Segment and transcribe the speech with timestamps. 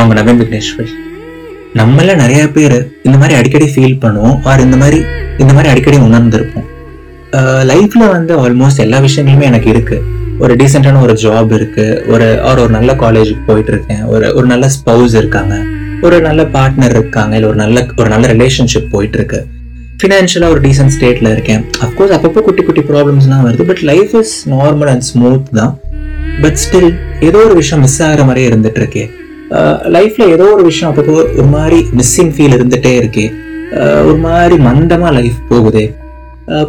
[0.00, 0.92] நான் உங்கள் நவீன் விக்னேஸ்வர்
[1.78, 2.74] நம்மள நிறைய பேர்
[3.06, 4.98] இந்த மாதிரி அடிக்கடி ஃபீல் பண்ணுவோம் ஆர் இந்த மாதிரி
[5.42, 6.64] இந்த மாதிரி அடிக்கடி உணர்ந்திருப்போம்.
[7.70, 10.06] லைஃப்பில் வந்து ஆல்மோஸ்ட் எல்லா விஷயங்களுமே எனக்கு இருக்குது
[10.44, 14.70] ஒரு டீசெண்டான ஒரு ஜாப் இருக்குது ஒரு ஆர் ஒரு நல்ல காலேஜுக்கு போயிட்டு இருக்கேன் ஒரு ஒரு நல்ல
[14.76, 15.54] ஸ்பௌஸ் இருக்காங்க
[16.08, 19.42] ஒரு நல்ல பார்ட்னர் இருக்காங்க இல்லை ஒரு நல்ல ஒரு நல்ல ரிலேஷன்ஷிப் போயிட்டு இருக்கு.
[20.00, 21.62] ஃபினான்ஷியலாக ஒரு டீசென்ட் ஸ்டேட்டில் இருக்கேன்.
[21.86, 25.74] அஃப்கோர்ஸ் அப்பப்போ குட்டி குட்டி ப்ராப்ளம்ஸ்லாம் வருது but life is normal and smooth தான்.
[26.44, 26.92] பட் ஸ்டில்
[27.28, 29.10] ஏதோ ஒரு விஷயம் மிஸ் ஆகிற மாதிரியே இருந்துட்டு இருக்கேன்
[29.96, 33.26] லைஃப்ல ஏதோ ஒரு விஷயம் அப்பப்போ ஒரு மாதிரி மிஸ்ஸிங் ஃபீல் இருந்துட்டே இருக்கே.
[34.08, 35.84] ஒரு மாதிரி மந்தமா லைஃப் போகுதே.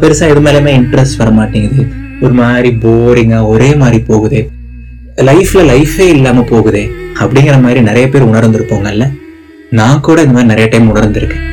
[0.02, 1.84] பெருசா எது மேலேயுமே இன்ட்ரெஸ்ட் வர மாட்டேங்குது.
[2.24, 4.40] ஒரு மாதிரி போரிங்கா ஒரே மாதிரி போகுதே.
[5.28, 6.82] லைஃப்ல லைஃபே இல்லாம போகுதே.
[7.22, 9.06] அப்படிங்கிற மாதிரி நிறைய பேர் உணர்ந்துருப்போங்கல்ல
[9.78, 11.44] நான் கூட இந்த மாதிரி நிறைய டைம் உணர்ந்திருக்கேன்.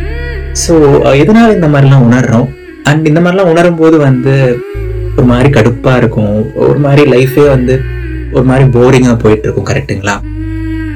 [0.64, 0.74] ஸோ
[1.22, 2.48] எதனால இந்த மாதிரிலாம் உணர்றோம்?
[2.90, 4.34] அண்ட் இந்த மாதிரிலாம் உணரும் போது வந்து
[5.18, 6.36] ஒரு மாதிரி கடுப்பா இருக்கும்.
[6.68, 7.76] ஒரு மாதிரி லைஃபே வந்து
[8.36, 10.16] ஒரு மாதிரி போரிங்கா போயிட்டு இருக்கும் கரெக்ட்டுங்களா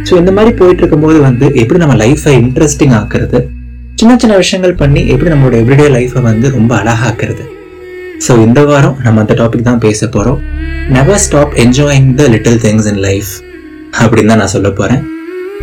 [0.07, 3.39] ஸோ இந்த மாதிரி போயிட்டு இருக்கும்போது வந்து எப்படி நம்ம லைஃபை இன்ட்ரெஸ்டிங் ஆக்குறது?
[3.99, 7.43] சின்ன சின்ன விஷயங்கள் பண்ணி எப்படி நம்மளோட எவ்ரிடே லைஃபை வந்து ரொம்ப அழகாக்குறது?
[8.25, 10.39] ஸோ இந்த வாரம் நம்ம அந்த டாபிக் தான் பேச போகிறோம்
[10.95, 13.31] never stop enjoying the little things in life
[14.01, 15.03] அப்படின்னு தான் நான் சொல்ல போகிறேன்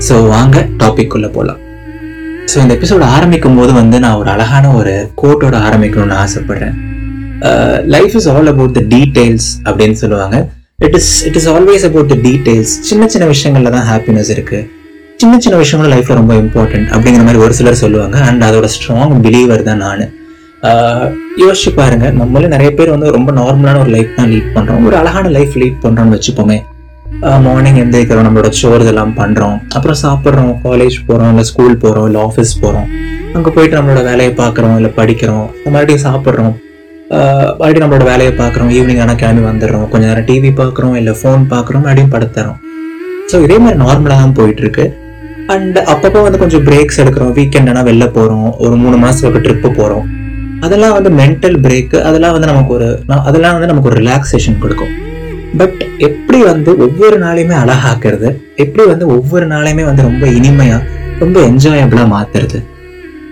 [0.06, 1.60] ஸோ வாங்க டாபிக் உள்ள போகலாம்
[2.52, 6.76] ஸோ இந்த எபிசோட ஆரம்பிக்கும் போது வந்து நான் ஒரு அழகான ஒரு கோட்டோட ஆரம்பிக்கணும்னு ஆசைப்படுறேன்.
[7.94, 10.38] Life is all about the details அப்படின்னு சொல்லுவாங்க.
[10.86, 14.66] It is it is always about the details சின்ன சின்ன விஷயங்கள்ல தான் ஹாப்பினஸ் இருக்குது
[15.20, 18.16] சின்ன சின்ன விஷயங்களும் லைஃப்பில் ரொம்ப இம்பார்ட்டன்ட் அப்படிங்கிற மாதிரி ஒரு சிலர் சொல்லுவாங்க.
[18.28, 20.04] அண்ட் அதோட ஸ்ட்ராங் பிலீவர் தான் நான்.
[21.42, 22.06] யோசிச்சு பாருங்க.
[22.20, 25.78] நம்மளே நிறைய பேர் வந்து ரொம்ப நார்மலான ஒரு லைஃப் தான் லீட் பண்ணுறோம் ஒரு அழகான லைஃப் லீட்
[25.84, 26.58] பண்ணுறோம்னு வச்சுப்போமே.
[27.46, 32.52] மார்னிங் எந்திரிக்கிறோம் நம்மளோட சோர்ஸ் எல்லாம் பண்ணுறோம் அப்புறம் சாப்பிட்றோம் காலேஜ் போகிறோம் இல்லை ஸ்கூல் போகிறோம் இல்லை ஆஃபீஸ்
[32.62, 32.88] போகிறோம்
[33.36, 35.46] அங்கே போயிட்டு நம்மளோட வேலையை பார்க்குறோம் இல்லை படிக்கிறோம்.
[35.74, 36.54] மறுபடியும் சாப்பிட்றோம்.
[37.12, 38.70] மறுபடியும் நம்மளோட வேலையை பார்க்குறோம்.
[38.78, 39.86] ஈவினிங் ஆனால் கிளம்பி வந்துடுறோம்.
[39.92, 42.58] கொஞ்ச நேரம் டிவி பார்க்குறோம் இல்லை ஃபோன் பார்க்குறோம் மறுபடியும் படுத்துறோம்.
[43.30, 44.84] ஸோ இதே மாதிரி நார்மலாக தான் போயிட்டுருக்கு.
[45.54, 47.32] அண்ட் அப்பப்போ வந்து கொஞ்சம் பிரேக்ஸ் எடுக்கிறோம்.
[47.38, 50.06] வீக்கெண்ட் ஆனால் வெளில போகிறோம் ஒரு மூணு மாதத்துக்கு ட்ரிப்பு போகிறோம்
[50.66, 52.88] அதெல்லாம் வந்து மென்டல் பிரேக்கு அதெல்லாம் வந்து நமக்கு ஒரு
[53.28, 54.92] அதெல்லாம் வந்து நமக்கு ஒரு ரிலாக்ஸேஷன் கொடுக்கும்.
[55.60, 58.28] பட் எப்படி வந்து ஒவ்வொரு நாளையுமே அழகாக்குறது
[58.64, 60.82] எப்படி வந்து ஒவ்வொரு நாளையுமே வந்து ரொம்ப இனிமையாக
[61.22, 62.60] ரொம்ப என்ஜாயபிளாக மாற்றுறது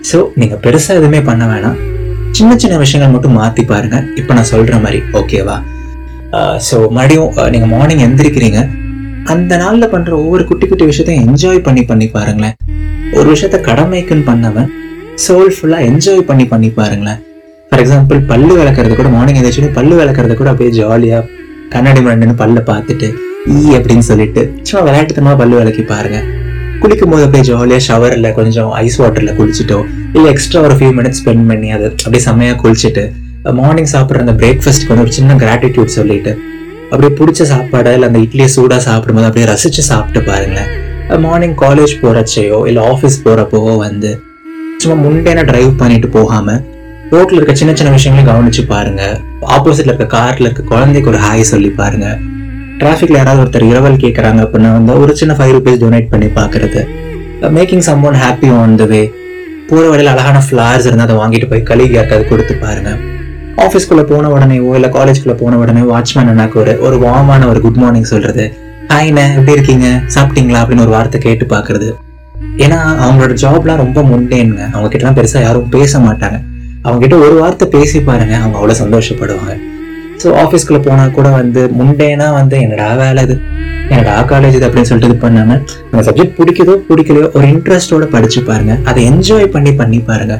[0.09, 1.77] ஸோ நீங்கள் பெருசாக எதுவுமே பண்ண வேணாம்.
[2.37, 3.97] சின்ன சின்ன விஷயங்கள் மட்டும் மாத்தி பாருங்க.
[4.19, 5.57] இப்போ நான் சொல்ற மாதிரி ஓகேவா
[6.67, 8.59] ஸோ மறுபடியும் நீங்கள் நீங்க மார்னிங் எந்திரிக்கிறீங்க.
[9.33, 12.55] அந்த நாள்ல பண்ற ஒவ்வொரு குட்டி குட்டி விஷயத்தையும் என்ஜாய் பண்ணி பண்ணி பாருங்களேன்.
[13.17, 14.69] ஒரு விஷயத்த கடமைக்குன்னு பண்ணவன்
[15.25, 17.19] சோல்ஃபுல்லாக என்ஜாய் பண்ணி பண்ணி பாருங்களேன்.
[17.69, 21.19] ஃபார் எக்ஸாம்பிள் பல்லு விளக்குறது கூட மார்னிங் எதாச்சும் பல்லு விளக்குறது கூட அப்படியே ஜாலியா
[21.73, 23.07] கண்ணாடி முன்னாடி பல்ல பார்த்துட்டு
[23.55, 26.19] ஈ அப்படின்னு சொல்லிட்டு சும்மா விளையாட்டுத்தனமா பல்லு விளக்கி பாருங்க.
[26.81, 29.79] குளிக்கும் போது அப்படியே ஜாலியாக ஷவரில் கொஞ்சம் ஐஸ் வாட்டரில் குளிச்சுட்டோ
[30.13, 33.03] இல்லை எக்ஸ்ட்ரா ஒரு ஃபியூ மினிட்ஸ் ஸ்பெண்ட் பண்ணி அதை அப்படியே செம்மையாக குளிச்சுட்டு
[33.59, 36.31] மார்னிங் சாப்பிட்ற அந்த பிரேக்ஃபாஸ்ட்க்கு வந்து ஒரு சின்ன கிராட்டிடியூட் சொல்லிட்டு
[36.91, 40.69] அப்படியே பிடிச்ச சாப்பாடை இல்லை அந்த இட்லியை சூடாக சாப்பிடும்போது அப்படியே ரசிச்சு சாப்பிட்டு பாருங்களேன்.
[41.25, 44.11] மார்னிங் காலேஜ் போகிறச்சையோ இல்லை ஆஃபீஸ் போகிறப்போவோ வந்து
[44.81, 46.57] சும்மா முண்டேனா டிரைவ் பண்ணிட்டு போகாம
[47.11, 49.03] ரோட்ல இருக்க சின்ன சின்ன விஷயங்களையும் கவனிச்சு பாருங்க.
[49.55, 52.07] ஆப்போசிட்ல இருக்க கார்ல இருக்க குழந்தைக்கு ஒரு ஹாய் சொல்லி பாருங்க.
[52.81, 56.81] டிராஃபிக்ல யாராவது ஒருத்தர் இரவல் கேட்குறாங்க அப்படின்னா வந்து ஒரு சின்ன ஃபைவ் ருபீஸ் டொனேட் பண்ணி பாக்குறது.
[57.57, 59.11] Making someone happy on the way
[59.69, 62.91] போகிற வழியில் அழகான ஃப்ளார்ஸ் இருந்தால் அதை வாங்கிட்டு போய் கழுகி யாருக்காவது கொடுத்து பாருங்க.
[63.65, 68.09] ஆஃபீஸ்க்குள்ளே போன உடனேவோ இல்லை காலேஜ்குள்ளே போன உடனே வாட்ச்மேன் அண்ணாக்கு ஒரு ஒரு வார்மான ஒரு குட் மார்னிங்
[68.13, 68.45] சொல்றது.
[68.93, 69.87] ஹாய்ண்ணே எப்படி இருக்கீங்க?
[70.15, 70.61] சாப்பிட்டீங்களா?
[70.61, 71.89] அப்படின்னு ஒரு வார்த்தை கேட்டு பார்க்குறது
[72.57, 76.37] ஏன்னா அவங்களோட ஜாப்லாம் ரொம்ப முண்டேனுங்க அவங்க கிட்டலாம் பெருசா யாரும் பேச மாட்டாங்க.
[76.81, 79.55] அவங்க கிட்ட ஒரு வார்த்தை பேசி பாருங்க அவங்க அவ்வளோ சந்தோஷப்படுவாங்க.
[80.23, 83.35] ஸோ ஆஃபீஸ்க்குள்ள போனா கூட வந்து முண்டேனா வந்து என்னடா வேலை இது?
[83.91, 85.57] என்னடா காலேஜ் இது அப்படின்னு சொல்லிட்டு இது பண்ணாம
[85.91, 88.73] அந்த சப்ஜெக்ட் பிடிக்குதோ பிடிக்கலையோ ஒரு இன்ட்ரெஸ்டோட படிச்சு பாருங்க.
[88.89, 90.35] அதை என்ஜாய் பண்ணி பண்ணி பாருங்க.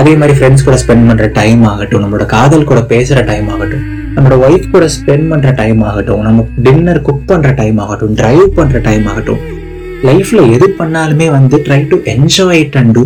[0.00, 3.84] அதே மாதிரி ஃப்ரெண்ட்ஸ் கூட ஸ்பெண்ட் பண்ற டைம் ஆகட்டும் நம்மளோட காதல் கூட பேசுற டைம் ஆகட்டும்
[4.16, 8.78] நம்மளோட ஒய்ஃப் கூட ஸ்பெண்ட் பண்ற டைம் ஆகட்டும் நம்ம டின்னர் குக் பண்ற டைம் ஆகட்டும் ட்ரைவ் பண்ற
[8.88, 9.40] டைம் ஆகட்டும்
[10.08, 13.02] லைஃப்ல எது பண்ணாலுமே வந்து try to enjoy it and do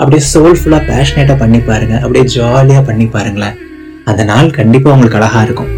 [0.00, 1.94] அப்படியே சோல்ஃபுல்லாக பேஷனேட்டா பண்ணி பாருங்க.
[2.02, 3.56] அப்படியே ஜாலியா பண்ணி பாருங்களேன்.
[4.10, 5.70] அந்த நாள் கண்டிப்பா உங்களுக்கு அழகா இருக்கும்.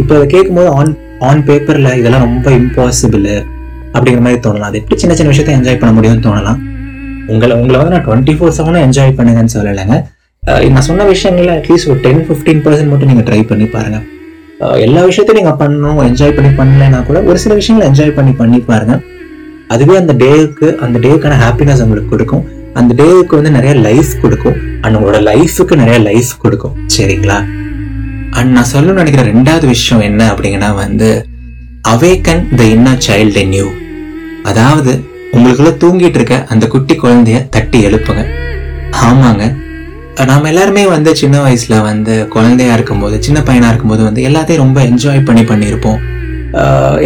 [0.00, 0.92] இப்போ அதை கேட்கும்போது ஆன்
[1.28, 3.26] ஆன் பேப்பர்ல இதெல்லாம் ரொம்ப இம்பாசிபிள்
[3.94, 4.68] அப்படிங்கிற மாதிரி தோணலாம்.
[4.70, 6.60] அது எப்படி சின்ன சின்ன விஷயத்த என்ஜாய் பண்ண முடியும்னு தோணலாம்.
[7.32, 9.96] உங்களை உங்களை வந்து நான் டுவெண்ட்டி ஃபோர் செவனும் என்ஜாய் பண்ணுங்கன்னு சொல்லலைங்க.
[10.74, 13.98] நான் சொன்ன விஷயங்கள்ல அட்லீஸ்ட் ஒரு டென் ஃபிஃப்டீன் பர்சன்ட் மட்டும் நீங்க ட்ரை பண்ணி பாருங்க.
[14.86, 18.96] எல்லா விஷயத்தையும் நீங்க பண்ணணும் என்ஜாய் பண்ணி பண்ணலைன்னா கூட ஒரு சில விஷயங்களை என்ஜாய் பண்ணி பண்ணி பாருங்க.
[19.74, 22.44] அதுவே அந்த டேவுக்கு அந்த டேவுக்கான ஹாப்பினஸ் உங்களுக்கு கொடுக்கும்.
[22.80, 24.58] அந்த டேவுக்கு வந்து நிறைய லைஃப் கொடுக்கும்.
[24.82, 26.76] அண்ட் உங்களோட லைஃபுக்கு நிறைய லைஃப் கொடுக்கும்.
[26.96, 27.38] சரிங்களா?
[28.38, 31.08] அண்ட் நான் சொல்லணும்னு நினைக்கிற ரெண்டாவது விஷயம் என்ன அப்படிங்கன்னா வந்து
[31.92, 33.66] awaken the inner child in you
[34.50, 34.92] அதாவது
[35.32, 38.22] உங்களுக்குள்ள தூங்கிட்டு இருக்க அந்த குட்டி குழந்தைய தட்டி எழுப்புங்க.
[39.08, 39.44] ஆமாங்க.
[40.30, 45.26] நாம் எல்லாருமே வந்து சின்ன வயசில் வந்து குழந்தையா இருக்கும்போது சின்ன பையனாக இருக்கும்போது வந்து எல்லாத்தையும் ரொம்ப என்ஜாய்
[45.28, 46.00] பண்ணி பண்ணியிருப்போம்.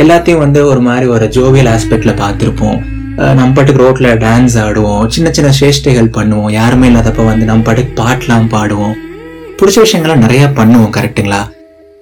[0.03, 2.79] எல்லாத்தையும் வந்து ஒரு மாதிரி ஒரு ஜோவியல் ஆஸ்பெக்டில் பார்த்துருப்போம்.
[3.39, 5.05] நம்ம பாட்டுக்கு ரோட்டில் டான்ஸ் ஆடுவோம்.
[5.15, 6.51] சின்ன சின்ன சேஷ்டைகள் பண்ணுவோம்.
[6.61, 8.97] யாருமே இல்லாதப்ப வந்து நம்ம பாட்டுக்கு பாட்டெலாம் பாடுவோம்.
[9.59, 11.43] பிடிச்ச விஷயங்கள்லாம் நிறையா பண்ணுவோம் கரெக்ட்டுங்களா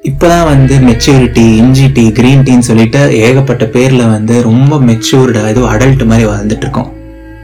[0.02, 6.04] இப்போதான் வந்து மெச்சூரிட்டி இஞ்சி டீ கிரீன் டீன்னு சொல்லிட்டு ஏகப்பட்ட பேரில் வந்து ரொம்ப மெச்சூர்டு ஏதோ அடல்ட்
[6.04, 6.92] மாதிரி வாழ்ந்துட்டு இருக்கோம்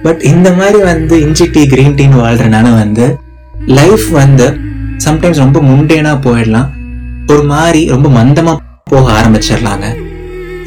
[0.03, 3.07] பட் இந்த மாதிரி வந்து இஞ்சி டீ கிரீன் டீன்னு வாழ்கிறனால வந்து
[3.79, 4.47] லைஃப் வந்து
[5.05, 6.69] சம்டைம்ஸ் ரொம்ப முண்டேனா போயிடலாம்.
[7.27, 9.87] ஒரு மாதிரி ரொம்ப மந்தமாக போக ஆரம்பிச்சிடலாங்க.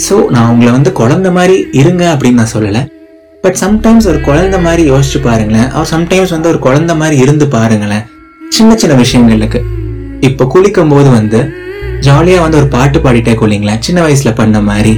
[0.10, 2.82] ஸோ நான் உங்களை வந்து குழந்த மாதிரி இருங்க அப்படின்னு நான் சொல்லலை.
[3.42, 5.70] பட் சம்டைம்ஸ் ஒரு குழந்த மாதிரி யோசிச்சு பாருங்களேன்.
[5.70, 8.06] அவர் சம்டைம்ஸ் வந்து ஒரு குழந்த மாதிரி இருந்து பாருங்களேன்.
[8.56, 9.60] சின்ன சின்ன விஷயங்களுக்கு
[10.28, 11.40] இப்போ குளிக்கும் போது வந்து
[12.08, 14.94] ஜாலியா வந்து ஒரு பாட்டு பாடிட்டே குளிங்களேன் சின்ன வயசுல பண்ண மாதிரி.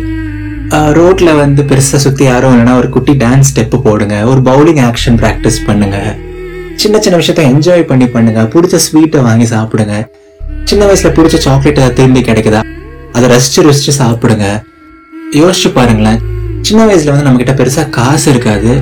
[0.98, 4.16] ரோட்ல வந்து பெருசா சுத்தி யாரும் இல்லைன்னா ஒரு குட்டி டான்ஸ் ஸ்டெப் போடுங்க.
[4.32, 5.98] ஒரு பவுலிங் ஆக்ஷன் ப்ராக்டிஸ் பண்ணுங்க.
[6.76, 8.42] சின்ன சின்ன விஷயத்த என்ஜாய் பண்ணி பண்ணுங்க.
[8.56, 9.96] பிடிச்ச ஸ்வீட்டை வாங்கி சாப்பிடுங்க.
[10.64, 12.62] சின்ன வயசுல பிடிச்ச சாக்லேட் திரும்பி கிடைக்குதா?
[13.18, 14.48] அதை ரசிச்சு ருசிச்சு சாப்பிடுங்க.
[15.42, 16.20] யோசிச்சு பாருங்களேன்.
[16.62, 18.74] சின்ன வயசுல வந்து நம்ம கிட்ட பெருசா காசு இருக்காது.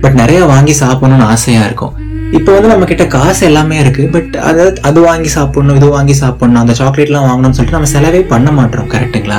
[0.00, 1.94] பட் நிறைய வாங்கி சாப்பிடணும்னு ஆசையா இருக்கும்.
[2.32, 6.62] இப்போ வந்து நம்ம கிட்ட காசு எல்லாமே இருக்கு பட் அதை அது வாங்கி சாப்பிடணும் இது வாங்கி சாப்பிடணும்
[6.62, 9.38] அந்த சாக்லேட்லாம் வாங்கணும்னு சொல்லிட்டு நம்ம செலவே பண்ண மாட்டோம் கரெக்ட்டுங்களா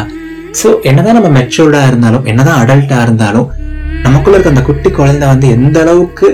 [0.54, 3.48] ஸோ என்னதான் நம்ம மெச்சூர்டா இருந்தாலும் என்னதான் அடல்ட்டா இருந்தாலும்
[4.04, 6.28] நமக்குள்ள இருக்க அந்த குட்டி குழந்தை வந்து எந்த அளவுக்கு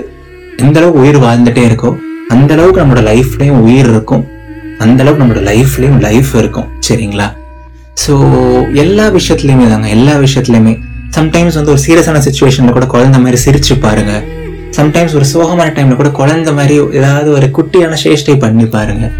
[0.58, 1.90] எந்த அளவுக்கு உயிர் வாழ்ந்துட்டே இருக்கோ
[2.28, 4.24] அந்த அளவுக்கு நம்மளோட லைஃப்லயும் உயிர் இருக்கும்
[4.78, 7.28] அந்த அளவுக்கு நம்மளோட லைஃப்லயும் லைஃப் இருக்கும் சரிங்களா?
[7.96, 8.12] ஸோ
[8.74, 10.74] எல்லா விஷயத்துலையுமே தாங்க எல்லா விஷயத்துலையுமே
[11.16, 14.12] சம்டைம்ஸ் வந்து ஒரு சீரியஸான சுச்சுவேஷன்ல கூட குழந்தை மாதிரி சிரிச்சு பாருங்க.
[14.80, 19.10] சம்டைம்ஸ் ஒரு சோகமான டைம்ல கூட குழந்தை மாதிரி ஏதாவது ஒரு குட்டியான சேஷ்டை பண்ணி பாருங்க.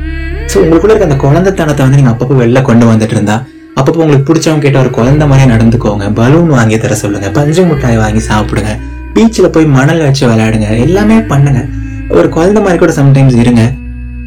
[0.47, 3.45] ஸோ உங்களுக்குள்ள இருக்க அந்த குழந்தைத்தனத்தை வந்து நீங்க அப்பப்போ வெளில கொண்டு வந்துட்டு இருந்தா
[3.77, 6.15] அப்பப்போ உங்களுக்கு பிடிச்சவங்க கிட்ட ஒரு குழந்தை மாதிரியே நடந்துக்கோங்க.
[6.15, 7.31] பலூன் வாங்கி தர சொல்லுங்க.
[7.31, 8.79] பஞ்சு மிட்டாய் வாங்கி சாப்பிடுங்க.
[9.15, 10.81] பீச்சில் போய் மணல் வச்சு விளையாடுங்க.
[10.81, 11.65] எல்லாமே பண்ணுங்க.
[12.09, 13.73] ஒரு குழந்தை மாதிரி கூட சம்டைம்ஸ் இருங்க.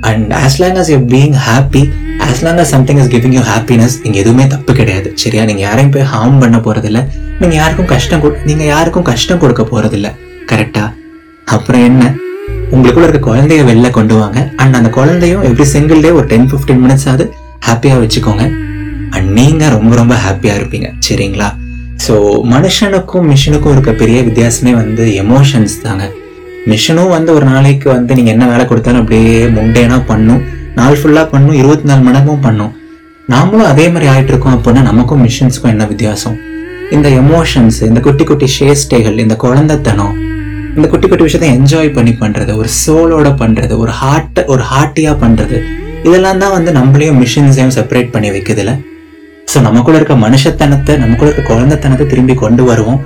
[0.01, 4.05] And as long as you being happy as long as something is giving you happiness
[4.05, 5.11] இங்க எதுவுமே தப்பு கிடையாது.
[5.15, 5.43] சரியா?
[5.43, 7.07] நீங்கள் யாரையும் போய் ஹார்ம் பண்ண போறதில்ல.
[7.39, 10.11] நீங்கள் யாருக்கும் கஷ்டம் கொடு- நீங்கள் யாருக்கும் கஷ்டம் கொடுக்க போறதில்ல.
[10.51, 11.01] கரெக்டாக
[11.45, 12.13] அப்புறம் என்ன?
[12.71, 14.51] உங்களுக்குள்ள இருக்க குழந்தைய வெளில கொண்டு வாங்க.
[14.55, 17.33] அண்ட் அந்த குழந்தையும் எவ்ரி சிங்கிள் டே ஒரு டென் 15 மினிட்ஸ் ஆகுது
[17.67, 18.45] ஹாப்பியாக வச்சுக்கோங்க.
[19.09, 20.93] அண்ட் நீங்க ரொம்ப ரொம்ப ஹாப்பியா இருப்பீங்க.
[21.07, 21.49] சரிங்களா?
[22.07, 22.13] ஸோ
[22.53, 26.11] மனுஷனுக்கும் மிஷினுக்கும் இருக்க பெரிய வித்தியாசமே வந்து எமோஷன்ஸ் தாங்க.
[26.67, 30.41] மிஷினும் வந்து ஒரு நாளைக்கு வந்து நீங்கள் என்ன வேலை கொடுத்தாலும் அப்படியே முண்டேனா பண்ணும்.
[30.75, 31.53] நாள் ஃபுல்லாக பண்ணும்.
[31.53, 32.73] இருபத்தி நாலு மணி நேரமும் பண்ணும்.
[33.29, 36.37] நாமளும் அதே மாதிரி ஆயிட்டு இருக்கோம் அப்படின்னா நமக்கும் மிஷின்ஸ்க்கும் என்ன வித்தியாசம்?
[36.91, 40.15] இந்த எமோஷன்ஸ் இந்த குட்டி குட்டி சேஷ்டைகள் இந்த குழந்தைத்தனம்
[40.77, 45.57] இந்த குட்டி குட்டி விஷயத்தை என்ஜாய் பண்ணி பண்றது ஒரு சோலோட பண்றது ஒரு ஹார்ட்டை ஒரு ஹார்ட்டியாக பண்றது
[46.07, 48.71] இதெல்லாம் தான் வந்து நம்மளையும் மிஷின்ஸையும் செப்பரேட் பண்ணி வைக்குதுல
[49.51, 52.99] ஸோ நமக்குள்ள இருக்க மனுஷத்தனத்தை நமக்குள்ள இருக்க குழந்தைத்தனத்தை திரும்பி கொண்டு வருவோம்.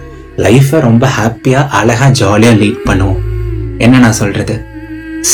[0.45, 3.19] லைஃப்பை ரொம்ப ஹாப்பியாக அழகா ஜாலியாக லீட் பண்ணுவோம்.
[3.85, 4.55] என்ன நான் சொல்றது?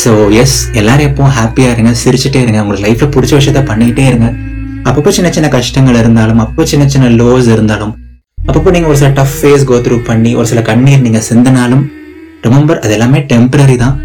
[0.00, 2.60] ஸோ எஸ் எல்லாரும் எப்பவும் ஹாப்பியா இருங்க சிரிச்சுட்டே இருங்க.
[2.62, 4.28] உங்களுக்கு லைஃப்பில் பிடிச்ச விஷயத்த பண்ணிகிட்டே இருங்க.
[4.88, 7.92] அப்பப்போ சின்ன சின்ன கஷ்டங்கள் இருந்தாலும் அப்பப்போ சின்ன சின்ன லோஸ் இருந்தாலும்
[8.48, 11.84] அப்பப்போ நீங்கள் ஒரு சில டஃப் ஃபேஸ் கோ த்ரூ பண்ணி ஒரு சில கண்ணீர் நீங்கள் சிந்தினாலும்
[12.44, 13.96] ரிமெம்பர் அது எல்லாமே டெம்பரரி தான்.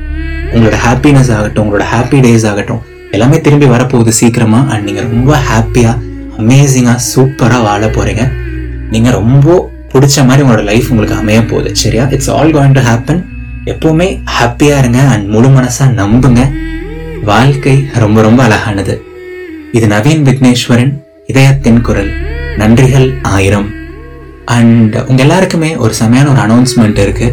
[0.54, 5.92] உங்களோட ஹாப்பினஸ் ஆகட்டும் உங்களோட ஹாப்பி டேஸ் ஆகட்டும் எல்லாமே திரும்பி வரப்போகுது சீக்கிரமா அண்ட் நீங்கள் ரொம்ப ஹாப்பியா
[6.38, 8.24] அமேசிங்கா சூப்பரா வாழ போறீங்க.
[8.92, 12.08] நீங்க ரொம்ப பிடிச்ச மாதிரி உங்களோட லைஃப் உங்களுக்கு அமைய போகுது சரியா?
[12.10, 13.22] It's all going to happen
[13.66, 14.08] எப்போவுமே
[14.40, 16.44] ஹாப்பியா இருங்க அண்ட் முழு மனசா நம்புங்க.
[17.24, 19.04] வாழ்க்கை ரொம்ப ரொம்ப அழகானது.
[19.72, 20.94] இது நவீன் விக்னேஸ்வரன்
[21.28, 22.12] இதயத்தின் குரல்.
[22.58, 23.68] நன்றிகள் ஆயிரம்.
[24.46, 27.28] அண்ட் உங்க எல்லாருக்குமே ஒரு செமையான ஒரு அனௌன்ஸ்மெண்ட் இருக்கு.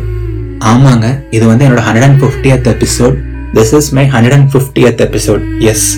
[0.72, 3.16] ஆமாங்க இது வந்து என்னோட hundred and fiftieth episode
[3.54, 5.42] this is my hundred and fiftieth episode
[5.72, 5.88] yes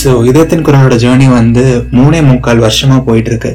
[0.00, 3.52] so இதயத்தின் குரலோட ஜேர்னி வந்து மூணே முக்கால் வருஷமாக போயிட்டு இருக்கு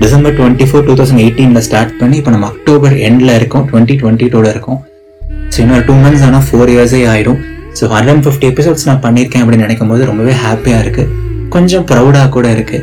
[0.00, 4.28] December twenty four two thousand எயிட்டீனில் ஸ்டார்ட் பண்ணி இப்போ நம்ம அக்டோபர் எண்டில் இருக்கோம் டுவெண்ட்டி டுவெண்ட்டி
[4.32, 4.80] டூவில் இருக்கோம்.
[5.52, 7.40] ஸோ இன்னொரு டூ மந்த்ஸ் ஆனால் ஃபோர் இயர்ஸே ஆயிடும்
[7.80, 11.04] so hundred and fifty episodes நான் பண்ணியிருக்கேன் அப்படின்னு நினைக்கும் போது ரொம்பவே ஹாப்பியாக இருக்கு.
[11.48, 12.80] கொஞ்சம் ப்ரௌடாக கூட இருக்கு.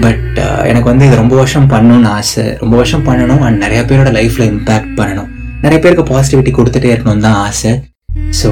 [0.00, 2.44] பட் uh, எனக்கு வந்து இது ரொம்ப வருஷம் பண்ணணும்னு ஆசை.
[2.60, 5.31] ரொம்ப வருஷம் பண்ணணும் அண்ட் நிறைய பேரோட லைஃப்பில் இம்பேக்ட் பண்ணணும்.
[5.62, 7.72] நிறைய பேருக்கு பாசிட்டிவிட்டி கொடுத்துட்டே இருக்கணும்னு தான் ஆசை.
[8.40, 8.48] ஸோ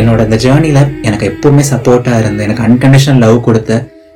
[0.00, 3.72] என்னோட இந்த ஜேர்னியில் எனக்கு எப்போவுமே சப்போர்ட்டாக இருந்து எனக்கு அன்கண்டிஷனல் லவ் கொடுத்த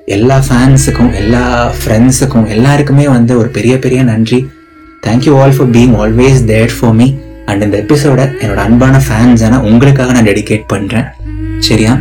[0.08, 1.42] எல்லா ஃபேன்ஸுக்கும் எல்லா
[1.78, 4.38] ஃப்ரெண்ட்ஸுக்கும் எல்லாருக்குமே வந்து ஒரு பெரிய பெரிய நன்றி.
[5.06, 7.08] Thank you all for being always there for me
[7.46, 11.06] and இந்த எபிசோட என்னோட அன்பான ஃபேன்ஸான உங்களுக்காக நான் டெடிகேட் பண்ணுறேன்
[11.58, 11.92] சரியா?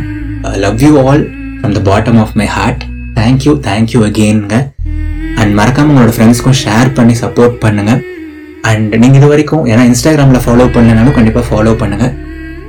[0.64, 1.22] Love you all
[1.58, 2.82] from the bottom of my heart
[3.14, 4.56] thank you thank you அகெயின்ங்க
[5.36, 8.00] and மறக்காமல் உங்களோட ஃப்ரெண்ட்ஸ்க்கும் ஷேர் பண்ணி சப்போர்ட் பண்ணுங்கள்
[8.66, 12.14] அண்ட் நீங்கள் இது வரைக்கும் ஏன்னா இன்ஸ்டாகிராமில் ஃபாலோ பண்ணலனாலும் கண்டிப்பாக ஃபாலோ பண்ணுங்கள்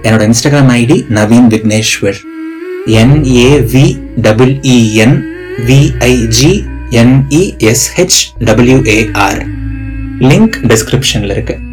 [0.03, 2.19] என்னோட Instagram ID Naveen Vigneshwar
[2.95, 3.85] N A V
[4.21, 5.15] double E N
[5.67, 6.51] V I G
[7.01, 9.39] N E S H W A R
[10.21, 11.63] link டிஸ்கிரிப்ஷனில் இருக்குது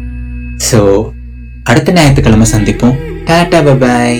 [0.61, 0.79] ஸோ
[1.63, 2.95] அடுத்த ஞாயிற்றுக்கிழமை சந்திப்போம்.
[3.25, 4.17] Tata bye bye